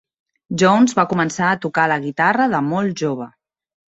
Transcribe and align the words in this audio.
Jones 0.61 0.95
va 0.99 1.03
començar 1.11 1.49
a 1.49 1.59
tocar 1.65 1.83
la 1.91 1.97
guitarra 2.05 2.47
de 2.55 2.63
molt 2.71 2.99
jove. 3.05 3.29